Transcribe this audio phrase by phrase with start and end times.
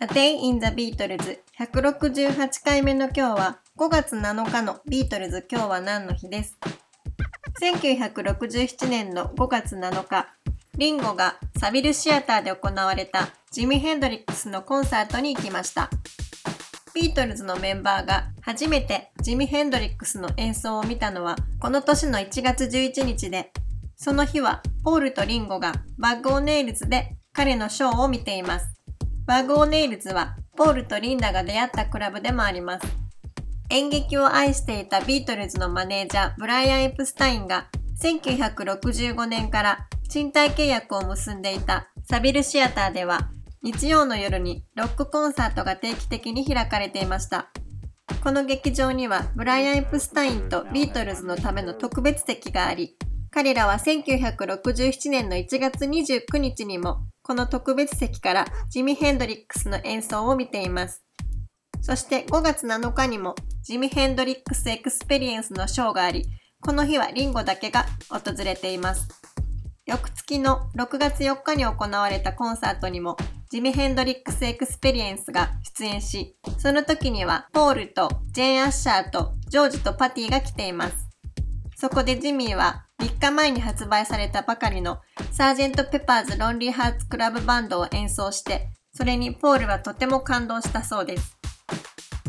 [0.00, 6.56] A Day in the Beatles 168回目の今日は5月7日のビートルズ今日は何の日です
[7.60, 10.28] ？1967年の5月7日、
[10.76, 15.90] リンゴがサビルシアターで行われたジミ・ヘンドリックスのコンサートに行きました。
[16.94, 23.50] ビートルズのメンバーが初めてジミ・ヘンドリックスの演奏を見たのはこの年の1月11日で、
[23.96, 28.77] その日はポールとリンゴがバッグオネイルズで彼のショーを見ています。
[29.28, 32.86] バッグオネイルズはポールとリンダが出会ったクラブでもあります。
[33.68, 37.68] 演劇を愛していたビートルズのマネージャーブライアン・エプスタインが
[38.02, 43.28] 1965年から賃貸契約を結んでいたサビルシアターでは
[43.62, 47.50] 日曜の夜にロックコンサートが定期的に開かれていました。
[48.24, 52.96] この劇場にはブライアン・エプスタインとビートルズのための特別席があり、
[53.30, 61.04] 彼らは1967年の1月29日にもこの特別席からジミ・ヘンドリックスの演奏を見ています。
[61.82, 66.24] そして5月7日にもジミ・ヘンドリックス・エクスペリエンスのショーがあり、
[66.62, 69.08] この日はリンゴだけが訪れています。
[69.84, 73.18] 翌月の6月4日に行われたコンサートにも
[73.50, 80.94] ジミ・ヘンドリックス・エクスペリエンスが出演し、その時にはポールとジェーン・アッシャーとジョージとパティが来ています。
[81.76, 84.98] そこでジミーは3日前に発売されたばかりの
[85.32, 91.36] サージェント・ペパーズ・ロンリー・ハーツ・クラブバンドを演奏して、それにポールはとても感動したそうです。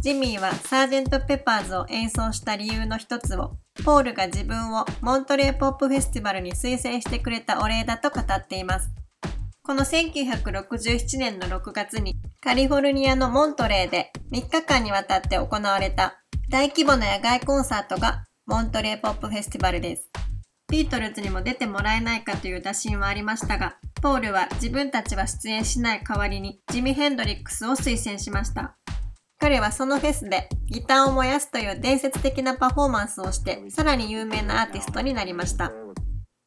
[0.02, 8.90] ジミーはサージェント・ペパーズを演奏した理由の一つを、ポールが自分をモントレーポップフェスティバルに推薦してくれたお礼だと語っています。
[9.64, 20.10] この1967年の6月にカリフォルニアのモントレーで3日間にわたって行われた大規模な野外コンサートがモントレーポップフェスティバルです。
[20.70, 28.78] ビートルズにも出てもらえないかという打診はありましたが、ポールは自分たちは出演しない代わりにジミ・ヘンドリックスを推薦しました。
[29.40, 35.72] 彼はそのフェスでギターを燃やすという伝説的なパフォーマンスをしてさらに有名なアーティストになりました。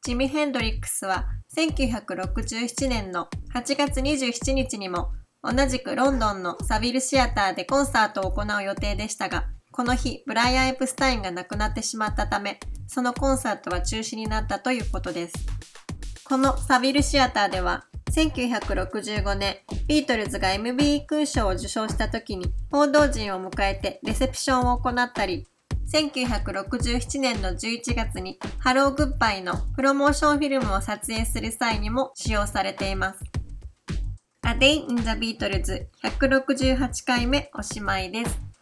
[0.03, 1.25] ジミ・ヘンドリックスは
[1.57, 5.11] 1967年の8月27日にも
[5.41, 15.33] 同じくロンドンのサビルシアターでコンサートを行う予定でしたが、この日、ブライアン・エプスタインが亡くなってしまったため、そのコンサートは中止になったということです。
[16.23, 19.57] このサビルシアターでは、1965年、
[19.87, 25.47] ビートルズが MBE 勲章を受賞した時に報道陣を迎えてレセプションを行ったり、
[25.91, 33.23] 1967年の11月にハローグッバイのプロモーションフィルムを撮影する際にも使用されています。
[34.45, 38.52] A Day in the Beatles 168回目おしまいです。